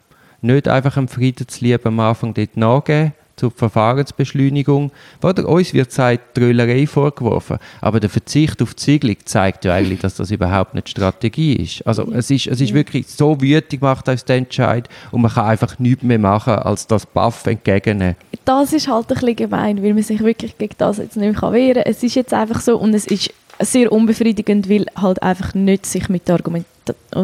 nicht 0.41 0.67
einfach 0.67 0.97
einem 0.97 1.07
Friedenslieb 1.07 1.85
am 1.85 1.99
Anfang 1.99 2.33
dort 2.33 2.57
nachgeben 2.57 3.13
zur 3.43 3.51
Verfahrensbeschleunigung. 3.51 4.91
Oder 5.21 5.47
uns 5.49 5.73
wird 5.73 5.91
seit 5.91 6.33
Tröllerei 6.33 6.87
vorgeworfen, 6.87 7.57
aber 7.81 7.99
der 7.99 8.09
Verzicht 8.09 8.61
auf 8.61 8.73
die 8.73 8.81
Siegelung 8.81 9.17
zeigt 9.25 9.65
ja 9.65 9.73
eigentlich, 9.73 9.99
dass 9.99 10.15
das 10.15 10.31
überhaupt 10.31 10.75
nicht 10.75 10.87
Strategie 10.87 11.55
ist. 11.55 11.85
Also 11.85 12.09
es 12.13 12.31
ist, 12.31 12.47
es 12.47 12.61
ist 12.61 12.73
wirklich 12.73 13.07
so 13.07 13.41
wütig 13.41 13.81
macht 13.81 14.07
uns 14.07 14.23
der 14.23 14.37
Entscheid 14.37 14.87
und 15.11 15.21
man 15.21 15.31
kann 15.31 15.45
einfach 15.45 15.77
nichts 15.77 16.03
mehr 16.03 16.19
machen, 16.19 16.53
als 16.53 16.87
das 16.87 17.05
Baff 17.05 17.45
entgegennehmen. 17.45 18.15
Das 18.45 18.71
ist 18.71 18.87
halt 18.87 19.09
ein 19.09 19.15
bisschen 19.15 19.35
gemein, 19.35 19.83
weil 19.83 19.93
man 19.93 20.03
sich 20.03 20.21
wirklich 20.21 20.57
gegen 20.57 20.75
das 20.77 20.97
jetzt 20.99 21.17
nicht 21.17 21.41
mehr 21.41 21.51
wehren 21.51 21.83
kann. 21.83 21.83
Es 21.85 22.01
ist 22.01 22.15
jetzt 22.15 22.33
einfach 22.33 22.61
so 22.61 22.77
und 22.77 22.93
es 22.93 23.05
ist 23.05 23.33
sehr 23.59 23.91
unbefriedigend, 23.91 24.69
weil 24.69 24.85
halt 24.95 25.21
einfach 25.21 25.53
nicht 25.53 25.85
sich 25.85 26.07
mit, 26.07 26.29
Argument, 26.29 26.65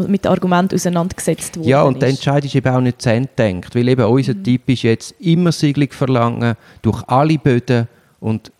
mit 0.08 0.26
Argumenten 0.26 0.76
auseinandergesetzt 0.76 1.58
wurde. 1.58 1.70
Ja, 1.70 1.84
und 1.84 2.02
der. 2.02 2.10
Entscheid 2.10 2.44
ist 2.46 2.56
eben 2.56 2.74
auch 2.74 2.82
nicht 2.82 3.02
zu 3.02 3.12
Ende 3.12 3.30
gedacht, 3.36 3.76
weil 3.76 3.88
eben 3.90 4.04
unser 4.06 4.34
Mhm. 4.34 4.44
Tipp 4.44 4.62
ist 4.70 4.84
jetzt 4.84 5.16
immer 5.20 5.52
Siegelung 5.52 5.92
verlangen 5.92 6.56
durch 6.82 7.04
alle 7.08 7.38
Böden 7.38 7.88
und 8.20 8.52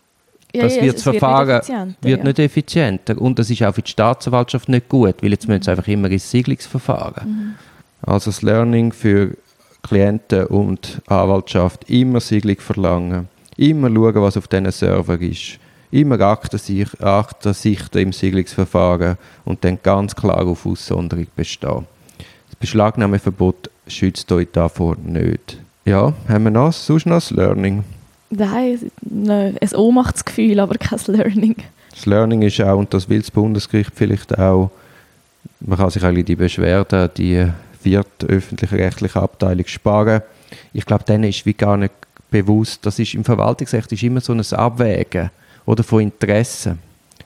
Ja, 0.52 0.62
das 0.64 0.76
ja, 0.76 0.82
wird 0.82 0.96
das 0.96 1.02
Verfahren 1.04 1.46
nicht 1.46 1.58
effizienter, 1.60 1.94
wird 2.02 2.18
ja. 2.18 2.24
nicht 2.24 2.38
effizienter 2.38 3.20
und 3.20 3.38
das 3.38 3.50
ist 3.50 3.62
auch 3.62 3.74
für 3.74 3.82
die 3.82 3.90
Staatsanwaltschaft 3.90 4.68
nicht 4.68 4.88
gut, 4.88 5.22
weil 5.22 5.30
jetzt 5.30 5.46
müssen 5.46 5.62
sie 5.62 5.70
einfach 5.70 5.86
immer 5.88 6.10
ins 6.10 6.30
Siegelungsverfahren. 6.30 7.28
Mhm. 7.28 7.54
Also 8.02 8.30
das 8.30 8.42
Learning 8.42 8.92
für 8.92 9.36
Klienten 9.82 10.46
und 10.46 11.00
Anwaltschaft, 11.06 11.88
immer 11.88 12.20
Siegelung 12.20 12.58
verlangen, 12.58 13.28
immer 13.56 13.88
schauen, 13.88 14.14
was 14.16 14.36
auf 14.36 14.48
diesen 14.48 14.70
Server 14.70 15.20
ist, 15.20 15.58
immer 15.90 16.20
Aktensicht- 16.20 17.02
Aktensichten 17.02 18.00
im 18.00 18.12
Siegelungsverfahren 18.12 19.16
und 19.44 19.64
dann 19.64 19.78
ganz 19.82 20.14
klar 20.14 20.46
auf 20.46 20.66
Aussonderung 20.66 21.26
bestehen. 21.34 21.86
Das 22.48 22.56
Beschlagnahmeverbot 22.58 23.70
schützt 23.86 24.30
euch 24.32 24.48
davor 24.52 24.96
nicht 24.96 25.58
Ja, 25.84 26.12
haben 26.28 26.44
wir 26.44 26.50
noch, 26.50 26.72
sonst 26.72 27.06
noch 27.06 27.16
das 27.16 27.30
Learning? 27.30 27.84
Nein, 28.30 28.78
nein, 29.00 29.56
ein 29.60 29.74
Ohnmachtsgefühl, 29.74 30.60
aber 30.60 30.76
kein 30.76 31.00
Learning. 31.06 31.56
Das 31.90 32.06
Learning 32.06 32.42
ist 32.42 32.60
auch, 32.60 32.78
und 32.78 32.94
das 32.94 33.08
will 33.08 33.20
das 33.20 33.30
Bundesgericht 33.30 33.92
vielleicht 33.94 34.38
auch, 34.38 34.70
man 35.60 35.78
kann 35.78 35.90
sich 35.90 36.04
eigentlich 36.04 36.26
die 36.26 36.36
Beschwerden, 36.36 37.10
die 37.16 37.46
vierte 37.80 38.26
öffentlich-rechtliche 38.26 39.20
Abteilung 39.20 39.66
sparen. 39.66 40.22
Ich 40.72 40.86
glaube, 40.86 41.04
denen 41.04 41.24
ist 41.24 41.44
wie 41.44 41.54
gar 41.54 41.76
nicht 41.76 41.92
bewusst, 42.30 42.86
das 42.86 42.98
ist 42.98 43.14
im 43.14 43.24
Verwaltungsrecht 43.24 43.90
ist 43.92 44.02
immer 44.02 44.20
so 44.20 44.32
ein 44.32 44.40
Abwägen 44.52 45.30
oder 45.66 45.82
von 45.82 46.00
Interessen. 46.02 46.78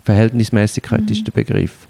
Verhältnismäßigkeit 0.04 1.02
mhm. 1.02 1.08
ist 1.08 1.26
der 1.26 1.32
Begriff. 1.32 1.86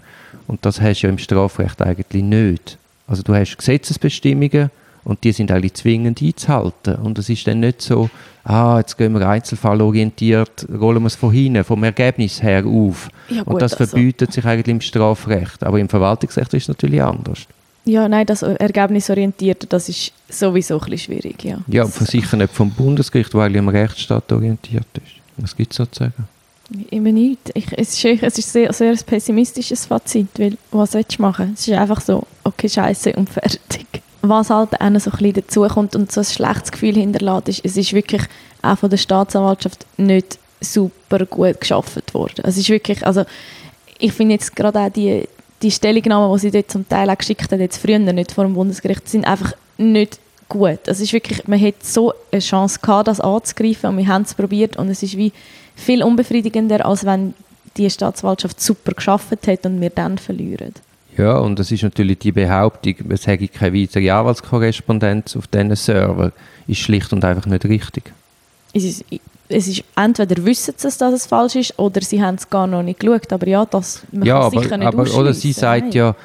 Und 0.47 0.65
das 0.65 0.79
hast 0.79 1.01
du 1.01 1.07
ja 1.07 1.11
im 1.11 1.17
Strafrecht 1.17 1.81
eigentlich 1.81 2.23
nicht. 2.23 2.77
Also 3.07 3.23
du 3.23 3.33
hast 3.33 3.57
Gesetzesbestimmungen 3.57 4.69
und 5.03 5.23
die 5.23 5.31
sind 5.31 5.51
eigentlich 5.51 5.75
zwingend 5.75 6.21
einzuhalten. 6.21 6.95
Und 6.95 7.19
es 7.19 7.29
ist 7.29 7.45
dann 7.47 7.59
nicht 7.59 7.81
so, 7.81 8.09
ah, 8.43 8.77
jetzt 8.79 8.97
gehen 8.97 9.13
wir 9.13 9.27
einzelfallorientiert, 9.27 10.67
rollen 10.73 11.03
wir 11.03 11.07
es 11.07 11.15
von 11.15 11.31
hinten, 11.31 11.63
vom 11.63 11.83
Ergebnis 11.83 12.41
her 12.41 12.65
auf. 12.65 13.09
Ja, 13.29 13.43
gut, 13.43 13.53
und 13.53 13.61
das 13.61 13.73
also. 13.73 13.85
verbietet 13.85 14.33
sich 14.33 14.45
eigentlich 14.45 14.71
im 14.73 14.81
Strafrecht. 14.81 15.63
Aber 15.63 15.79
im 15.79 15.89
Verwaltungsrecht 15.89 16.53
ist 16.53 16.63
es 16.63 16.67
natürlich 16.67 17.01
anders. 17.01 17.45
Ja, 17.85 18.07
nein, 18.07 18.25
das 18.25 18.41
Ergebnisorientierte, 18.41 19.67
das 19.67 19.89
ist 19.89 20.11
sowieso 20.27 20.79
ein 20.79 20.89
bisschen 20.89 20.97
schwierig, 20.97 21.43
ja. 21.43 21.59
Ja, 21.67 21.85
sicher 21.85 22.35
nicht 22.35 22.51
vom 22.51 22.71
Bundesgericht, 22.71 23.31
weil 23.35 23.45
eigentlich 23.45 23.59
am 23.59 23.69
Rechtsstaat 23.69 24.31
orientiert 24.31 24.87
ist. 24.95 25.21
Was 25.37 25.55
gibt 25.55 25.71
es 25.71 25.77
sozusagen? 25.77 26.27
Immer 26.89 27.11
nicht. 27.11 27.51
Ich, 27.53 27.67
es 27.77 27.93
ist, 27.93 28.23
es 28.23 28.37
ist 28.39 28.51
sehr, 28.51 28.73
sehr 28.73 28.91
ein 28.91 28.99
pessimistisches 29.05 29.85
Fazit, 29.85 30.27
weil 30.37 30.57
was 30.71 30.93
willst 30.93 31.17
du 31.17 31.21
machen? 31.21 31.51
Es 31.53 31.67
ist 31.67 31.73
einfach 31.75 32.01
so, 32.01 32.23
okay, 32.43 32.67
scheiße 32.67 33.13
und 33.13 33.29
fertig. 33.31 33.85
Was 34.21 34.49
halt 34.49 34.73
auch 34.73 34.99
so 34.99 35.11
ein 35.11 35.17
bisschen 35.17 35.33
dazukommt 35.33 35.95
und 35.95 36.11
so 36.11 36.21
ein 36.21 36.25
schlechtes 36.25 36.71
Gefühl 36.71 36.95
hinterlässt, 36.95 37.49
ist, 37.49 37.65
es 37.65 37.77
ist 37.77 37.93
wirklich 37.93 38.23
auch 38.63 38.77
von 38.77 38.89
der 38.89 38.97
Staatsanwaltschaft 38.97 39.85
nicht 39.97 40.39
super 40.59 41.25
gut 41.27 41.61
geschaffen 41.61 42.01
worden. 42.13 42.43
Es 42.43 42.57
ist 42.57 42.69
wirklich, 42.69 43.05
also 43.05 43.25
ich 43.99 44.13
finde 44.13 44.33
jetzt 44.33 44.55
gerade 44.55 44.79
auch 44.79 44.89
die, 44.89 45.27
die 45.61 45.69
Stellungnahmen, 45.69 46.33
die 46.33 46.39
sie 46.39 46.51
dort 46.51 46.71
zum 46.71 46.89
Teil 46.89 47.09
auch 47.11 47.17
geschickt 47.17 47.51
haben, 47.51 47.61
jetzt 47.61 47.77
früher 47.77 47.99
nicht 47.99 48.31
vor 48.31 48.43
dem 48.43 48.55
Bundesgericht, 48.55 49.07
sind 49.07 49.25
einfach 49.25 49.53
nicht 49.77 50.19
gut. 50.49 50.79
Es 50.85 50.99
ist 50.99 51.13
wirklich, 51.13 51.47
man 51.47 51.59
hätte 51.59 51.85
so 51.85 52.13
eine 52.31 52.41
Chance 52.41 52.79
gehabt, 52.81 53.07
das 53.07 53.19
anzugreifen 53.19 53.91
und 53.91 53.97
wir 53.97 54.07
haben 54.07 54.23
es 54.23 54.33
probiert 54.33 54.77
und 54.77 54.89
es 54.89 55.03
ist 55.03 55.17
wie 55.17 55.31
viel 55.75 56.03
unbefriedigender, 56.03 56.85
als 56.85 57.05
wenn 57.05 57.33
die 57.77 57.89
Staatsanwaltschaft 57.89 58.61
super 58.61 58.93
geschafft 58.93 59.47
hat 59.47 59.65
und 59.65 59.81
wir 59.81 59.89
dann 59.89 60.17
verlieren. 60.17 60.73
Ja, 61.17 61.37
und 61.37 61.59
das 61.59 61.71
ist 61.71 61.83
natürlich 61.83 62.19
die 62.19 62.31
Behauptung, 62.31 62.95
es 63.09 63.25
hätte 63.25 63.47
keine 63.47 63.77
weitere 63.77 64.09
Anwaltskorrespondenz 64.09 65.35
auf 65.37 65.47
diesen 65.47 65.75
Server, 65.75 66.31
ist 66.67 66.79
schlicht 66.79 67.13
und 67.13 67.23
einfach 67.23 67.45
nicht 67.45 67.63
richtig. 67.65 68.11
Es 68.73 68.83
ist, 68.83 69.05
es 69.47 69.67
ist 69.67 69.83
entweder 69.95 70.43
wissen 70.43 70.73
sie, 70.75 70.83
dass 70.83 70.97
das 70.97 71.25
falsch 71.25 71.55
ist, 71.55 71.79
oder 71.79 72.01
sie 72.01 72.21
haben 72.21 72.35
es 72.35 72.49
gar 72.49 72.67
noch 72.67 72.83
nicht 72.83 72.99
geschaut, 72.99 73.31
aber 73.31 73.47
ja, 73.47 73.65
das 73.65 74.03
man 74.11 74.27
ja, 74.27 74.39
aber, 74.39 74.61
sicher 74.61 74.77
nicht 74.77 74.87
aber, 74.87 75.03
Oder 75.13 75.33
sie 75.33 75.53
sagt 75.53 75.83
Nein. 75.83 75.91
ja, 75.91 76.15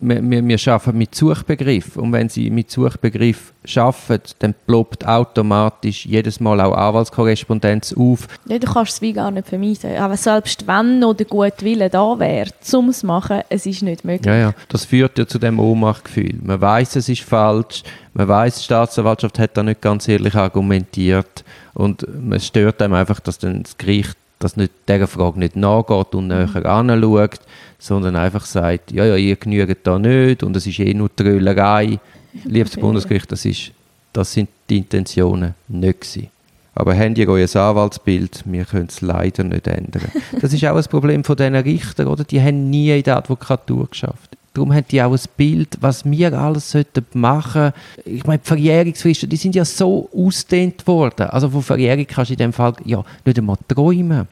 wir, 0.00 0.30
wir, 0.30 0.46
wir 0.46 0.72
arbeiten 0.72 0.98
mit 0.98 1.14
Suchbegriff 1.14 1.96
und 1.96 2.12
wenn 2.12 2.28
Sie 2.28 2.50
mit 2.50 2.70
Suchbegriff 2.70 3.52
arbeiten, 3.76 4.32
dann 4.38 4.54
ploppt 4.66 5.06
automatisch 5.06 6.06
jedes 6.06 6.40
Mal 6.40 6.60
auch 6.60 6.74
Anwaltskorrespondenz 6.74 7.92
auf. 7.92 8.28
Ja, 8.46 8.58
du 8.58 8.66
kannst 8.66 8.94
es 8.94 9.02
wie 9.02 9.12
gar 9.12 9.30
nicht 9.30 9.48
vermeiden. 9.48 9.96
Aber 9.96 10.16
selbst 10.16 10.66
wenn 10.66 11.00
noch 11.00 11.14
der 11.14 11.26
gute 11.26 11.62
Wille 11.62 11.90
da 11.90 12.18
wäre, 12.18 12.50
um 12.72 12.88
es 12.88 13.00
zu 13.00 13.06
machen, 13.06 13.42
es 13.48 13.66
ist 13.66 13.82
nicht 13.82 14.04
möglich. 14.04 14.26
Ja, 14.26 14.36
ja, 14.36 14.54
das 14.68 14.84
führt 14.84 15.18
ja 15.18 15.26
zu 15.26 15.38
dem 15.38 15.58
Ohnmachtgefühl. 15.58 16.38
Man 16.42 16.60
weiß, 16.60 16.96
es 16.96 17.08
ist 17.08 17.22
falsch, 17.22 17.82
man 18.14 18.28
weiß, 18.28 18.58
die 18.58 18.64
Staatsanwaltschaft 18.64 19.38
hat 19.38 19.56
da 19.56 19.62
nicht 19.62 19.80
ganz 19.80 20.08
ehrlich 20.08 20.34
argumentiert 20.34 21.44
und 21.74 22.04
man 22.20 22.40
stört 22.40 22.82
einem 22.82 22.94
einfach, 22.94 23.20
dass 23.20 23.38
dann 23.38 23.62
das 23.62 23.78
Gericht 23.78 24.17
das 24.38 24.56
nicht, 24.56 24.72
dieser 24.88 25.06
Frage 25.06 25.38
nicht 25.38 25.56
nachgeht 25.56 26.14
und 26.14 26.28
näher 26.28 26.46
mhm. 26.46 26.66
anschaut 26.66 27.40
sondern 27.78 28.16
einfach 28.16 28.44
sagt, 28.44 28.90
ja, 28.90 29.04
ja, 29.04 29.16
ihr 29.16 29.36
genügt 29.36 29.86
da 29.86 29.98
nicht 29.98 30.42
und 30.42 30.56
es 30.56 30.66
ist 30.66 30.80
eh 30.80 30.92
nur 30.94 31.14
Tröllerei. 31.14 31.98
Liebes 32.44 32.76
Bundesgericht, 32.76 33.30
das, 33.30 33.44
ist, 33.44 33.72
das 34.12 34.32
sind 34.32 34.48
die 34.68 34.78
Intentionen 34.78 35.54
nicht 35.68 36.00
gewesen. 36.00 36.28
Aber 36.74 36.96
habt 36.96 37.18
ihr 37.18 37.28
euer 37.28 37.56
Anwaltsbild? 37.56 38.44
Wir 38.46 38.64
können 38.64 38.86
es 38.88 39.00
leider 39.00 39.42
nicht 39.42 39.66
ändern. 39.66 40.12
Das 40.40 40.52
ist 40.52 40.64
auch 40.64 40.76
ein 40.76 40.84
Problem 40.84 41.24
von 41.24 41.36
diesen 41.36 41.56
Richtern, 41.56 42.06
oder? 42.06 42.24
Die 42.24 42.40
haben 42.40 42.70
nie 42.70 42.96
in 42.96 43.02
der 43.02 43.16
Advokatur 43.16 43.88
geschafft. 43.88 44.36
Darum 44.58 44.74
haben 44.74 44.84
die 44.90 45.00
auch 45.00 45.12
ein 45.12 45.20
Bild, 45.36 45.78
was 45.80 46.04
wir 46.04 46.32
alles 46.32 46.76
machen 47.14 47.72
sollten. 47.72 47.72
Ich 48.04 48.26
meine, 48.26 48.40
die 48.40 48.46
Verjährungsfristen, 48.48 49.28
die 49.28 49.36
sind 49.36 49.54
ja 49.54 49.64
so 49.64 50.10
ausdehnt 50.12 50.84
worden. 50.84 51.28
Also 51.30 51.48
von 51.48 51.62
Verjährung 51.62 52.04
kannst 52.08 52.30
du 52.30 52.34
in 52.34 52.38
dem 52.38 52.52
Fall 52.52 52.72
ja 52.84 53.04
nicht 53.24 53.38
einmal 53.38 53.56
träumen. 53.68 54.26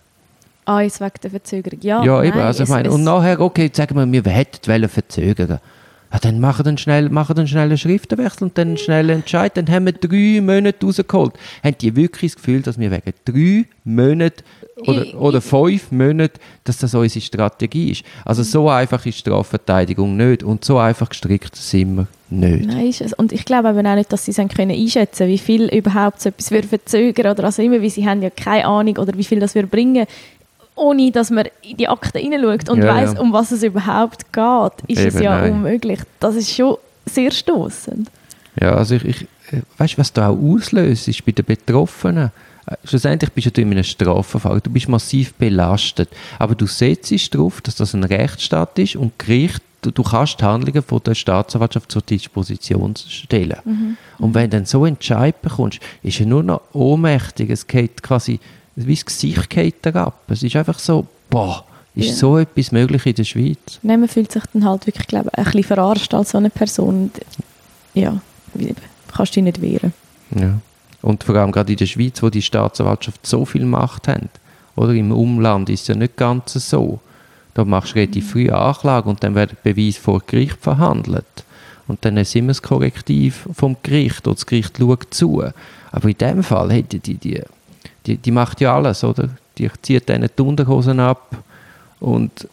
Eins 0.65 1.01
wegen 1.01 1.13
der 1.23 1.31
Verzögerung, 1.31 1.79
ja. 1.81 2.03
Ja, 2.03 2.25
eben. 2.25 2.37
Nein, 2.37 2.47
also 2.47 2.65
ich 2.65 2.69
meine, 2.69 2.91
und 2.91 3.05
nachher, 3.05 3.39
okay, 3.41 3.71
sagen 3.73 3.95
wir, 3.95 4.25
wir 4.25 4.33
hätten 4.33 4.89
verzögern 4.89 5.61
ja, 6.13 6.19
dann 6.21 6.41
machen 6.41 6.65
wir 6.65 6.79
schnell, 6.79 7.09
machen 7.09 7.35
dann 7.35 7.49
schnell 7.49 7.69
einen 7.69 7.79
Schriftenwechsel 7.79 8.45
und 8.45 8.59
dann 8.59 8.69
einen 8.69 8.77
schnellen 8.77 9.21
Entscheid. 9.21 9.57
Dann 9.57 9.69
haben 9.69 9.87
wir 9.87 9.93
drei 9.93 10.41
Monate 10.41 10.87
rausgeholt. 10.87 11.35
Haben 11.65 11.77
die 11.81 11.97
wirklich 11.97 12.33
das 12.33 12.37
Gefühl, 12.37 12.63
dass 12.63 12.79
wir 12.79 12.91
wegen 12.91 13.13
drei 13.25 13.69
Monaten 13.85 14.43
oder, 14.77 15.03
ich, 15.03 15.15
oder 15.15 15.41
fünf 15.41 15.91
Monaten, 15.91 16.39
dass 16.65 16.79
das 16.79 16.95
unsere 16.95 17.25
Strategie 17.25 17.91
ist? 17.91 18.05
Also 18.25 18.43
so 18.43 18.69
einfach 18.69 19.05
ist 19.07 19.19
Strafverteidigung 19.19 20.17
nicht 20.17 20.43
und 20.43 20.65
so 20.65 20.79
einfach 20.79 21.09
gestrickt 21.09 21.57
sind 21.57 21.97
wir 21.97 22.07
nicht. 22.31 22.67
Nein, 22.67 22.87
ist 22.87 23.01
es. 23.01 23.13
Und 23.13 23.33
ich 23.33 23.45
glaube 23.45 23.69
aber 23.69 23.81
auch 23.81 23.95
nicht, 23.95 24.13
dass 24.13 24.25
sie 24.25 24.33
es 24.33 24.37
können 24.37 24.71
einschätzen 24.71 25.29
wie 25.29 25.39
viel 25.39 25.69
überhaupt 25.75 26.21
so 26.21 26.29
etwas 26.29 26.51
würde 26.51 26.69
verzögern 26.69 27.33
oder 27.33 27.45
also 27.45 27.63
immer, 27.63 27.81
wie 27.81 27.91
sie 27.91 28.07
haben 28.07 28.23
ja 28.23 28.31
keine 28.31 28.67
Ahnung 28.67 28.97
oder 28.99 29.17
wie 29.17 29.25
viel 29.25 29.41
das 29.41 29.55
würde 29.55 29.69
bringen 29.69 30.07
ohne 30.77 31.11
dass 31.11 31.31
man 31.31 31.47
in 31.63 31.77
die 31.77 31.89
Akte 31.89 32.19
hineinschaut 32.19 32.69
und 32.69 32.83
ja, 32.83 32.95
weiß, 32.95 33.15
ja. 33.15 33.21
um 33.21 33.33
was 33.33 33.51
es 33.51 33.63
überhaupt 33.63 34.33
geht, 34.33 34.73
ist 34.87 35.01
Eben, 35.01 35.09
es 35.09 35.21
ja 35.21 35.41
nein. 35.41 35.53
unmöglich. 35.53 36.01
Das 36.21 36.37
ist 36.37 36.55
schon 36.55 36.77
sehr 37.07 37.31
stoßend. 37.31 38.09
Ja, 38.61 38.75
also 38.75 38.95
ich, 38.95 39.05
ich 39.05 39.27
weißt 39.79 39.95
du, 39.95 39.99
was 39.99 40.13
da 40.13 40.29
auch 40.29 40.39
auslöst, 40.39 41.09
ist 41.09 41.25
bei 41.25 41.33
den 41.33 41.45
Betroffenen. 41.45 42.31
Äh, 42.67 42.75
schlussendlich 42.85 43.33
bist 43.33 43.57
du 43.57 43.61
in 43.61 43.71
einem 43.71 43.85
Strafverfahren, 43.85 44.61
du 44.63 44.71
bist 44.71 44.89
massiv 44.89 45.35
belastet, 45.35 46.09
aber 46.39 46.55
du 46.55 46.67
setzt 46.67 47.35
darauf, 47.35 47.61
dass 47.61 47.77
das 47.77 47.95
ein 47.95 48.05
Rechtsstaat 48.05 48.79
ist 48.79 48.97
und 48.97 49.19
Gericht 49.19 49.63
du, 49.83 50.03
kannst 50.03 50.41
die 50.41 50.45
Handlungen 50.45 50.83
von 50.83 51.01
der 51.05 51.15
Staatsanwaltschaft 51.15 51.91
zur 51.91 52.03
Disposition 52.03 52.95
stellen. 52.97 53.59
Mhm. 53.65 53.97
Und 54.19 54.35
wenn 54.35 54.51
du 54.51 54.57
dann 54.57 54.67
so 54.67 54.85
Entscheid 54.85 55.41
bekommst, 55.43 55.81
ist 56.03 56.21
er 56.21 56.27
nur 56.27 56.43
noch 56.43 56.63
ohnmächtig. 56.73 57.51
Es 57.51 57.67
geht 57.67 58.03
quasi 58.03 58.41
wie 58.77 58.95
das 58.95 59.05
Gesicht 59.05 59.97
ab. 59.97 60.21
Es 60.29 60.43
ist 60.43 60.55
einfach 60.57 60.79
so, 60.79 61.07
boah, 61.31 61.65
ist 61.95 62.09
ja. 62.11 62.15
so 62.15 62.39
etwas 62.39 62.73
möglich 62.73 63.07
in 63.07 63.15
der 63.15 63.25
Schweiz? 63.25 63.79
Nein, 63.83 64.01
man 64.01 64.09
fühlt 64.09 64.31
sich 64.31 64.43
dann 64.53 64.65
halt 64.65 64.87
wirklich, 64.87 65.07
glaube 65.07 65.33
ein 65.33 65.45
bisschen 65.45 65.65
verarscht 65.65 66.13
als 66.13 66.31
so 66.31 66.39
eine 66.39 66.51
Person. 66.51 67.11
Ja, 67.95 68.21
kannst 69.13 69.33
du 69.33 69.41
dich 69.41 69.45
nicht 69.45 69.63
wehren. 69.63 69.95
Ja. 70.39 70.61
Und 71.01 71.25
vor 71.25 71.37
allem 71.37 71.53
gerade 71.53 71.73
in 71.73 71.79
der 71.79 71.87
Schweiz, 71.87 72.23
wo 72.23 72.29
die 72.29 72.43
Staatsanwaltschaft 72.43 73.27
so 73.27 73.45
viel 73.45 73.65
Macht 73.65 74.09
hat. 74.09 74.29
Oder 74.75 74.93
im 74.93 75.11
Umland 75.11 75.71
ist 75.71 75.83
es 75.83 75.89
ja 75.89 75.95
nicht 75.95 76.17
ganz 76.17 76.53
so. 76.53 77.01
Da 77.55 77.65
machst 77.65 77.93
du 77.93 78.01
relativ 78.01 78.33
früh 78.33 78.51
Anklage 78.51 79.09
und 79.09 79.25
dann 79.25 79.35
wird 79.35 79.53
der 79.53 79.73
Beweis 79.73 79.97
vor 79.97 80.21
Gericht 80.27 80.59
verhandelt. 80.61 81.25
Und 81.89 82.05
dann 82.05 82.19
ist 82.19 82.37
immer 82.37 82.49
das 82.49 82.61
Korrektiv 82.61 83.49
vom 83.55 83.77
Gericht 83.83 84.27
oder 84.27 84.35
das 84.35 84.45
Gericht 84.45 84.77
schaut 84.79 85.15
zu. 85.15 85.45
Aber 85.93 86.09
in 86.09 86.19
dem 86.19 86.43
Fall 86.43 86.73
hätte 86.73 86.99
die, 86.99 87.15
die 87.15 87.41
die, 88.07 88.17
die 88.17 88.31
macht 88.31 88.61
ja 88.61 88.75
alles, 88.75 89.03
oder? 89.05 89.29
Die 89.59 89.71
zieht 89.83 90.09
deine 90.09 90.29
Unterhosen 90.39 91.01
ab 91.01 91.37
und 92.01 92.49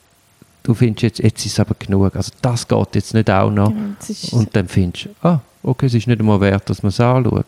du 0.64 0.74
findest 0.74 1.02
jetzt, 1.04 1.20
jetzt 1.20 1.46
ist 1.46 1.54
es 1.54 1.60
aber 1.60 1.76
genug. 1.78 2.16
Also 2.16 2.32
das 2.42 2.68
geht 2.68 2.96
jetzt 2.96 3.14
nicht 3.14 3.30
auch 3.30 3.52
noch. 3.52 3.72
Ja, 3.72 4.38
und 4.38 4.56
dann 4.56 4.68
findest 4.68 5.06
du, 5.06 5.28
ah, 5.28 5.40
okay, 5.62 5.86
es 5.86 5.94
ist 5.94 6.08
nicht 6.08 6.20
einmal 6.20 6.40
wert, 6.42 6.70
dass 6.70 6.82
man 6.82 6.90
es 6.90 7.00
anschaut. 7.00 7.46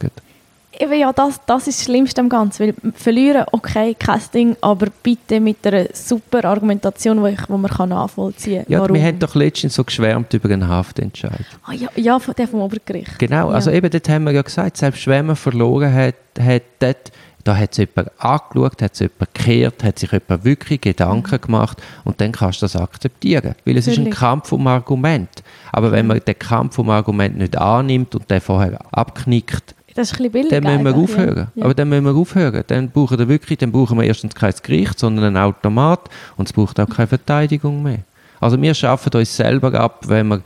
Eben 0.77 0.99
ja, 0.99 1.13
das, 1.13 1.39
das 1.45 1.67
ist 1.67 1.79
das 1.79 1.85
Schlimmste 1.85 2.19
am 2.19 2.27
Ganzen, 2.27 2.67
weil 2.67 2.91
verlieren, 2.95 3.45
okay, 3.53 3.95
kein 3.97 4.19
Ding, 4.33 4.57
aber 4.59 4.87
bitte 5.01 5.39
mit 5.39 5.65
einer 5.65 5.85
super 5.93 6.43
Argumentation, 6.43 7.23
die, 7.23 7.31
ich, 7.31 7.45
die 7.45 7.53
man 7.53 7.71
kann 7.71 7.89
nachvollziehen 7.89 8.63
kann. 8.63 8.73
Ja, 8.73 8.81
Warum? 8.81 8.93
wir 8.93 9.01
haben 9.01 9.17
doch 9.17 9.35
letztens 9.35 9.75
so 9.75 9.85
geschwärmt 9.85 10.33
über 10.33 10.49
einen 10.49 10.67
Haftentscheid. 10.67 11.45
Ah, 11.63 11.71
ja, 11.71 11.87
ja, 11.95 12.19
der 12.19 12.47
vom 12.49 12.59
Obergericht. 12.59 13.17
Genau, 13.19 13.51
also 13.51 13.69
ja. 13.69 13.77
eben 13.77 13.89
dort 13.89 14.09
haben 14.09 14.25
wir 14.25 14.31
ja 14.33 14.41
gesagt, 14.41 14.75
selbst 14.75 15.07
wenn 15.07 15.27
man 15.27 15.37
verloren 15.37 15.93
hat, 15.93 16.15
hat 16.37 16.63
dort 16.79 17.11
da 17.45 17.55
hat 17.55 17.71
es 17.71 17.77
jemand 17.77 18.11
angeschaut, 18.19 18.81
hat 18.81 18.93
es 18.93 18.99
jemand 18.99 19.33
gekehrt, 19.33 19.83
hat 19.83 19.99
sich 19.99 20.11
jemand 20.11 20.43
wirklich 20.43 20.81
Gedanken 20.81 21.39
gemacht 21.39 21.81
und 22.03 22.19
dann 22.19 22.31
kannst 22.31 22.61
du 22.61 22.65
das 22.65 22.75
akzeptieren. 22.75 23.53
Weil 23.65 23.77
es 23.77 23.85
Natürlich. 23.85 24.09
ist 24.09 24.15
ein 24.15 24.19
Kampf 24.19 24.51
um 24.51 24.65
Argument. 24.65 25.43
Aber 25.71 25.91
wenn 25.91 26.07
man 26.07 26.19
den 26.19 26.39
Kampf 26.39 26.79
um 26.79 26.89
Argument 26.89 27.37
nicht 27.37 27.55
annimmt 27.55 28.15
und 28.15 28.29
den 28.29 28.41
vorher 28.41 28.79
abknickt, 28.91 29.75
das 29.93 30.11
ist 30.11 30.19
ein 30.19 30.29
billig, 30.29 30.49
dann 30.49 30.63
müssen 30.63 30.83
wir 30.83 30.95
aufhören. 30.95 31.47
Ja. 31.55 31.63
Aber 31.63 31.73
dann 31.73 31.87
müssen 31.87 32.03
wir 32.03 32.15
aufhören. 32.15 32.63
Dann 32.67 32.89
brauchen 32.89 33.17
wir 33.17 33.29
wirklich, 33.29 33.59
dann 33.59 33.71
brauchen 33.71 33.97
wir 33.97 34.03
erstens 34.03 34.35
kein 34.35 34.53
Gericht, 34.61 34.99
sondern 34.99 35.25
einen 35.25 35.37
Automat 35.37 36.09
und 36.35 36.49
es 36.49 36.53
braucht 36.53 36.79
auch 36.81 36.89
keine 36.89 37.07
Verteidigung 37.07 37.81
mehr. 37.81 37.99
Also 38.41 38.61
wir 38.61 38.73
schaffen 38.73 39.13
uns 39.13 39.37
selber 39.37 39.73
ab, 39.75 40.03
wenn 40.07 40.27
wir 40.27 40.41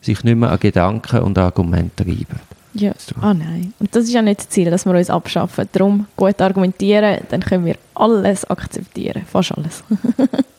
sich 0.00 0.22
nicht 0.24 0.36
mehr 0.36 0.52
an 0.52 0.60
Gedanken 0.60 1.18
und 1.18 1.36
Argumente 1.36 2.06
reiben. 2.06 2.40
Ja. 2.74 2.92
Ah 3.20 3.34
nein. 3.34 3.72
Und 3.78 3.94
das 3.94 4.04
ist 4.04 4.12
ja 4.12 4.22
nicht 4.22 4.40
das 4.40 4.48
Ziel, 4.48 4.70
dass 4.70 4.84
wir 4.84 4.94
uns 4.94 5.10
abschaffen. 5.10 5.68
Darum 5.72 6.06
gut 6.16 6.40
argumentieren, 6.40 7.20
dann 7.30 7.40
können 7.40 7.64
wir 7.64 7.76
alles 7.94 8.44
akzeptieren. 8.44 9.22
Fast 9.26 9.52
alles. 9.52 9.84